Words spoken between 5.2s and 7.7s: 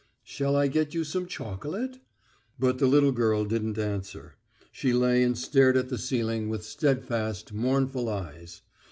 and stared at the ceiling with steadfast,